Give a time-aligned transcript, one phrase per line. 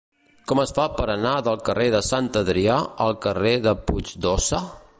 [0.51, 4.63] Com es fa per anar del carrer de Sant Adrià al carrer de Puig d'Óssa?